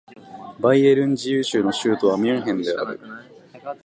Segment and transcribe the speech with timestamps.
[0.59, 2.99] バイエルン自由州の州都はミュンヘンである